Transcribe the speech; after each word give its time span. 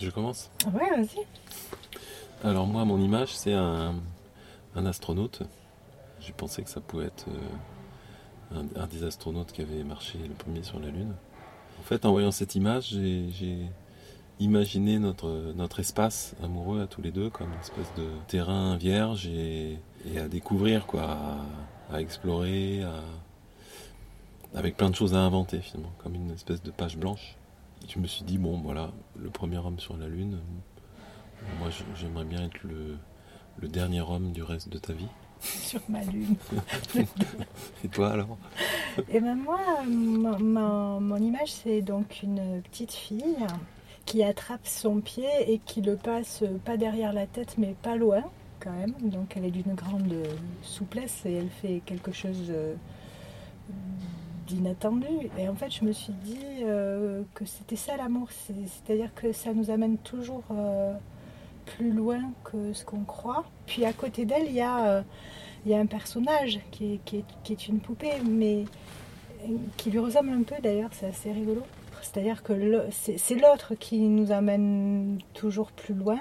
Je 0.00 0.10
commence 0.10 0.50
Ouais, 0.72 0.90
vas-y. 0.90 1.24
Alors 2.44 2.66
moi, 2.66 2.84
mon 2.84 3.00
image, 3.00 3.34
c'est 3.34 3.54
un, 3.54 3.94
un 4.74 4.86
astronaute. 4.86 5.42
J'ai 6.20 6.32
pensé 6.32 6.62
que 6.62 6.68
ça 6.70 6.80
pouvait 6.80 7.06
être 7.06 7.26
euh, 7.28 8.58
un, 8.76 8.82
un 8.82 8.86
des 8.86 9.04
astronautes 9.04 9.52
qui 9.52 9.62
avait 9.62 9.82
marché 9.84 10.18
le 10.18 10.34
premier 10.34 10.62
sur 10.62 10.78
la 10.78 10.88
Lune. 10.88 11.14
En 11.80 11.82
fait, 11.82 12.04
en 12.04 12.10
voyant 12.12 12.30
cette 12.32 12.54
image, 12.54 12.88
j'ai 12.90 13.58
imaginé 14.38 14.98
notre, 14.98 15.52
notre 15.54 15.80
espace 15.80 16.34
amoureux 16.42 16.82
à 16.82 16.86
tous 16.86 17.00
les 17.00 17.10
deux 17.10 17.30
comme 17.30 17.50
une 17.52 17.60
espèce 17.60 17.90
de 17.96 18.08
terrain 18.28 18.76
vierge 18.76 19.26
et, 19.28 19.78
et 20.12 20.18
à 20.18 20.28
découvrir, 20.28 20.86
quoi, 20.86 21.02
à, 21.90 21.94
à 21.94 22.00
explorer, 22.00 22.82
à- 22.82 23.02
avec 24.58 24.76
plein 24.76 24.90
de 24.90 24.94
choses 24.94 25.14
à 25.14 25.18
inventer 25.18 25.60
finalement, 25.60 25.92
comme 25.98 26.14
une 26.14 26.30
espèce 26.32 26.62
de 26.62 26.70
page 26.70 26.96
blanche. 26.98 27.36
Je 27.88 27.98
me 28.00 28.06
suis 28.06 28.24
dit, 28.24 28.38
bon 28.38 28.58
voilà, 28.60 28.90
le 29.16 29.30
premier 29.30 29.58
homme 29.58 29.78
sur 29.78 29.96
la 29.96 30.08
Lune, 30.08 30.38
moi 31.58 31.68
j'aimerais 31.94 32.24
bien 32.24 32.44
être 32.46 32.62
le, 32.64 32.96
le 33.58 33.68
dernier 33.68 34.00
homme 34.00 34.32
du 34.32 34.42
reste 34.42 34.68
de 34.68 34.78
ta 34.78 34.92
vie. 34.92 35.08
Sur 35.40 35.80
ma 35.90 36.02
lune. 36.02 36.34
Et 37.84 37.88
toi 37.88 38.12
alors? 38.12 38.38
Et 39.10 39.20
ben 39.20 39.34
moi, 39.36 39.60
mon, 39.86 40.38
mon- 40.38 41.00
mon 41.00 41.16
image, 41.16 41.52
c'est 41.52 41.82
donc 41.82 42.22
une 42.22 42.62
petite 42.62 42.92
fille 42.92 43.36
qui 44.06 44.22
attrape 44.22 44.66
son 44.66 45.00
pied 45.02 45.28
et 45.46 45.58
qui 45.58 45.82
le 45.82 45.96
passe 45.96 46.42
pas 46.64 46.78
derrière 46.78 47.12
la 47.12 47.26
tête, 47.26 47.56
mais 47.58 47.74
pas 47.82 47.96
loin 47.96 48.22
quand 48.60 48.72
même. 48.72 48.94
Donc 49.02 49.36
elle 49.36 49.44
est 49.44 49.50
d'une 49.50 49.74
grande 49.74 50.14
souplesse 50.62 51.26
et 51.26 51.34
elle 51.34 51.50
fait 51.50 51.82
quelque 51.84 52.12
chose 52.12 52.50
d'inattendu. 54.46 55.06
Et 55.38 55.48
en 55.48 55.54
fait, 55.54 55.70
je 55.70 55.84
me 55.84 55.92
suis 55.92 56.12
dit 56.24 56.38
euh, 56.62 57.22
que 57.34 57.44
c'était 57.44 57.76
ça 57.76 57.96
l'amour, 57.96 58.28
C'est- 58.30 58.54
c'est-à-dire 58.66 59.14
que 59.14 59.32
ça 59.32 59.52
nous 59.52 59.70
amène 59.70 59.98
toujours 59.98 60.44
euh, 60.52 60.94
plus 61.66 61.92
loin 61.92 62.20
que 62.44 62.72
ce 62.72 62.84
qu'on 62.84 63.04
croit. 63.04 63.44
Puis 63.66 63.84
à 63.84 63.92
côté 63.92 64.24
d'elle, 64.24 64.46
il 64.46 64.54
y 64.54 64.60
a 64.60 64.86
euh, 64.86 65.02
y 65.66 65.74
a 65.74 65.78
un 65.80 65.86
personnage 65.86 66.60
qui 66.70 66.94
est, 66.94 67.00
qui 67.04 67.24
est- 67.52 67.68
une 67.68 67.80
poupée, 67.80 68.12
mais 68.24 68.64
qui 69.76 69.90
lui 69.90 69.98
ressemble 69.98 70.30
un 70.30 70.42
peu 70.42 70.54
d'ailleurs, 70.62 70.90
c'est 70.92 71.06
assez 71.06 71.32
rigolo. 71.32 71.62
C'est-à-dire 72.02 72.42
que 72.44 72.84
c'est 72.90 73.34
l'autre 73.34 73.74
qui 73.74 73.98
nous 73.98 74.30
amène 74.30 75.18
toujours 75.34 75.72
plus 75.72 75.94
loin 75.94 76.20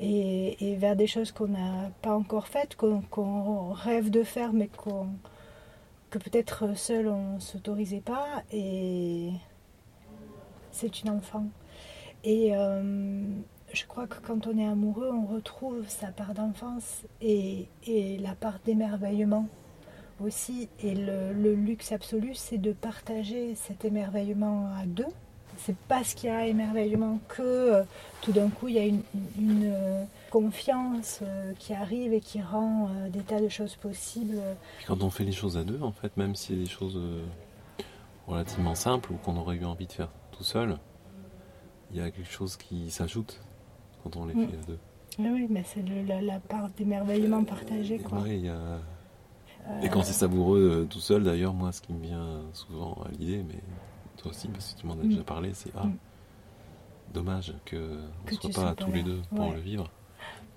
et, 0.00 0.76
vers 0.76 0.96
des 0.96 1.06
choses 1.06 1.32
qu'on 1.32 1.48
n'a 1.48 1.90
pas 2.02 2.14
encore 2.14 2.46
faites, 2.48 2.76
qu'on 2.76 3.70
rêve 3.72 4.10
de 4.10 4.22
faire, 4.22 4.52
mais 4.52 4.68
qu'on 4.68 5.06
que 6.12 6.18
peut-être 6.18 6.76
seul 6.76 7.08
on 7.08 7.34
ne 7.34 7.40
s'autorisait 7.40 8.02
pas. 8.04 8.44
Et 8.52 9.30
c'est 10.70 11.02
une 11.02 11.10
enfant. 11.10 11.46
Et 12.22 12.54
euh, 12.54 13.24
je 13.72 13.84
crois 13.86 14.06
que 14.06 14.16
quand 14.22 14.46
on 14.46 14.56
est 14.58 14.66
amoureux, 14.66 15.10
on 15.12 15.26
retrouve 15.26 15.88
sa 15.88 16.08
part 16.08 16.34
d'enfance 16.34 17.02
et, 17.20 17.66
et 17.86 18.18
la 18.18 18.34
part 18.34 18.60
d'émerveillement 18.64 19.48
aussi. 20.20 20.68
Et 20.82 20.94
le, 20.94 21.54
luxe 21.54 21.92
absolu, 21.92 22.34
c'est 22.34 22.58
de 22.58 22.72
partager 22.72 23.54
cet 23.54 23.84
émerveillement 23.84 24.70
à 24.78 24.86
deux. 24.86 25.06
C'est 25.58 25.76
parce 25.88 26.14
qu'il 26.14 26.28
y 26.28 26.32
a 26.32 26.46
émerveillement 26.46 27.18
que 27.28 27.42
euh, 27.42 27.82
tout 28.22 28.32
d'un 28.32 28.48
coup 28.48 28.68
il 28.68 28.74
y 28.74 28.78
a 28.78 28.86
une, 28.86 29.02
euh, 29.64 30.04
confiance 30.42 31.20
euh, 31.22 31.52
qui 31.58 31.74
arrive 31.74 32.14
et 32.14 32.20
qui 32.20 32.40
rend 32.40 32.88
euh, 32.88 33.10
des 33.10 33.20
tas 33.20 33.38
de 33.40 33.50
choses 33.50 33.76
possibles. 33.76 34.38
Quand 34.86 35.02
on 35.02 35.10
fait 35.10 35.24
les 35.24 35.32
choses 35.32 35.58
à 35.58 35.62
deux, 35.64 35.80
en 35.82 35.92
fait, 35.92 36.16
même 36.16 36.34
si 36.34 36.46
c'est 36.48 36.56
des 36.56 36.66
choses 36.66 36.96
euh, 36.96 37.22
relativement 38.26 38.74
simples 38.74 39.12
ou 39.12 39.16
qu'on 39.16 39.36
aurait 39.36 39.56
eu 39.56 39.64
envie 39.66 39.86
de 39.86 39.92
faire 39.92 40.08
tout 40.30 40.42
seul, 40.42 40.78
il 41.90 41.98
y 41.98 42.00
a 42.00 42.10
quelque 42.10 42.30
chose 42.30 42.56
qui 42.56 42.90
s'ajoute 42.90 43.40
quand 44.02 44.16
on 44.16 44.24
les 44.24 44.34
Mm. 44.34 44.48
fait 44.48 44.56
à 44.56 44.62
deux. 44.66 44.78
Oui, 45.18 45.28
oui, 45.30 45.46
mais 45.50 45.62
c'est 45.66 45.82
la, 46.08 46.22
la 46.22 46.40
part 46.40 46.70
d'émerveillement 46.70 47.44
partagée. 47.44 47.98
Quoi. 47.98 48.20
Ouais, 48.20 48.38
il 48.38 48.46
y 48.46 48.48
a- 48.48 48.78
Euh, 49.68 49.80
Et 49.82 49.88
quand 49.88 50.02
c'est 50.02 50.12
savoureux 50.14 50.88
tout 50.90 50.98
seul, 50.98 51.22
d'ailleurs, 51.22 51.54
moi, 51.54 51.70
ce 51.70 51.80
qui 51.82 51.92
me 51.92 52.02
vient 52.02 52.40
souvent 52.52 52.94
à 53.04 53.08
l'idée, 53.12 53.44
mais 53.46 53.60
toi 54.16 54.32
aussi, 54.32 54.48
parce 54.48 54.72
que 54.74 54.80
tu 54.80 54.86
m'en 54.88 54.94
as 54.94 55.04
Mm. 55.04 55.08
déjà 55.10 55.22
parlé, 55.22 55.50
c'est 55.54 55.70
ah, 55.76 55.84
Mm. 55.84 55.96
dommage 57.14 57.54
que 57.64 58.00
Que 58.26 58.34
ne 58.48 58.52
soit 58.52 58.64
pas 58.64 58.74
tous 58.74 58.90
les 58.90 59.04
deux 59.04 59.20
pour 59.30 59.50
Ouais. 59.50 59.54
le 59.54 59.60
vivre, 59.60 59.88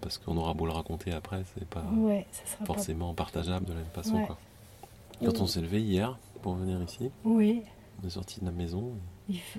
parce 0.01 0.17
qu'on 0.17 0.37
aura 0.37 0.53
beau 0.53 0.65
le 0.65 0.71
raconter 0.71 1.11
après, 1.11 1.43
c'est 1.55 1.67
pas 1.67 1.83
ouais, 1.95 2.25
ça 2.31 2.45
sera 2.45 2.65
forcément 2.65 3.13
partageable 3.13 3.65
de 3.65 3.73
la 3.73 3.79
même 3.79 3.89
façon. 3.93 4.15
Ouais. 4.15 4.25
quoi. 4.25 4.37
Quand 5.23 5.41
on 5.41 5.47
s'est 5.47 5.61
levé 5.61 5.81
hier 5.81 6.17
pour 6.41 6.55
venir 6.55 6.81
ici. 6.83 7.09
Oui, 7.23 7.61
on 8.03 8.07
est 8.07 8.11
sorti 8.11 8.39
de 8.41 8.45
la 8.45 8.51
maison, 8.51 8.91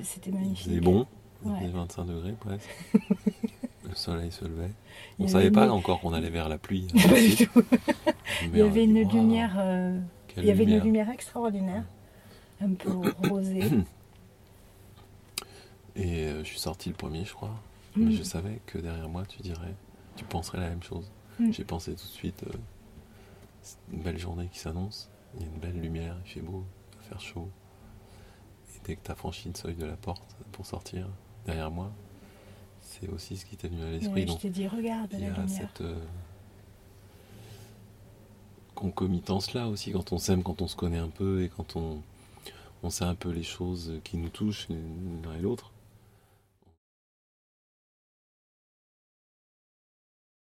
c'était 0.02 0.30
il 0.30 0.34
magnifique. 0.34 0.66
faisait 0.68 0.80
bon, 0.80 1.06
il 1.44 1.50
Ouais. 1.50 1.58
faisait 1.60 1.72
25 1.72 2.04
degrés 2.04 2.32
presque. 2.38 2.68
le 3.84 3.94
soleil 3.94 4.30
se 4.32 4.44
levait. 4.44 4.70
On 5.18 5.24
y 5.24 5.28
savait 5.28 5.44
avait 5.46 5.52
pas 5.52 5.64
une- 5.64 5.70
encore 5.70 6.00
qu'on 6.00 6.12
allait 6.12 6.30
vers 6.30 6.48
la 6.48 6.58
pluie. 6.58 6.86
Du 6.94 7.46
tout. 7.46 7.62
Il 8.42 8.56
y 8.58 8.62
avait 8.62 8.84
une 8.84 9.08
lumière, 9.08 9.54
euh, 9.58 9.98
quelle 10.28 10.44
il 10.44 10.48
y 10.48 10.50
avait 10.50 10.64
lumière. 10.64 10.78
une 10.80 10.84
lumière 10.86 11.10
extraordinaire, 11.10 11.84
un 12.60 12.74
peu 12.74 12.90
rosée. 13.28 13.64
Et 15.96 16.24
euh, 16.26 16.44
je 16.44 16.48
suis 16.48 16.58
sorti 16.58 16.90
le 16.90 16.94
premier, 16.94 17.24
je 17.24 17.32
crois. 17.32 17.54
Mm. 17.96 18.04
Mais 18.04 18.12
je 18.12 18.22
savais 18.22 18.60
que 18.66 18.78
derrière 18.78 19.08
moi, 19.08 19.24
tu 19.26 19.40
dirais, 19.42 19.74
tu 20.16 20.24
penserais 20.24 20.58
la 20.58 20.68
même 20.68 20.82
chose. 20.82 21.10
Mm. 21.38 21.52
J'ai 21.52 21.64
pensé 21.64 21.92
tout 21.92 22.04
de 22.04 22.12
suite, 22.12 22.42
euh, 22.44 22.56
c'est 23.62 23.76
une 23.92 24.02
belle 24.02 24.18
journée 24.18 24.48
qui 24.52 24.58
s'annonce. 24.58 25.10
Il 25.34 25.42
y 25.42 25.44
a 25.44 25.48
une 25.48 25.58
belle 25.58 25.80
lumière, 25.80 26.16
il 26.24 26.30
fait 26.30 26.40
beau, 26.40 26.64
il 26.92 26.98
va 26.98 27.02
faire 27.04 27.20
chaud. 27.20 27.48
Et 28.74 28.80
dès 28.84 28.96
que 28.96 29.04
tu 29.04 29.10
as 29.10 29.14
franchi 29.14 29.48
le 29.48 29.54
seuil 29.54 29.74
de 29.74 29.84
la 29.84 29.96
porte 29.96 30.36
pour 30.52 30.66
sortir, 30.66 31.08
derrière 31.44 31.70
moi, 31.70 31.92
c'est 32.80 33.08
aussi 33.08 33.36
ce 33.36 33.44
qui 33.44 33.56
t'est 33.56 33.68
venu 33.68 33.82
à 33.82 33.90
l'esprit. 33.90 34.24
Ouais, 34.24 34.26
je 34.26 34.36
t'ai 34.36 34.50
dit, 34.50 34.66
regarde 34.66 35.10
il 35.12 35.20
y 35.20 35.26
a 35.26 35.48
cette 35.48 35.82
euh, 35.82 35.98
concomitance-là 38.74 39.68
aussi, 39.68 39.92
quand 39.92 40.12
on 40.12 40.18
s'aime, 40.18 40.42
quand 40.42 40.62
on 40.62 40.68
se 40.68 40.76
connaît 40.76 40.98
un 40.98 41.08
peu 41.08 41.42
et 41.42 41.48
quand 41.48 41.76
on, 41.76 42.00
on 42.82 42.90
sait 42.90 43.04
un 43.04 43.14
peu 43.14 43.30
les 43.30 43.42
choses 43.42 44.00
qui 44.04 44.16
nous 44.16 44.28
touchent 44.28 44.68
l'un 44.70 45.34
et 45.34 45.40
l'autre. 45.40 45.72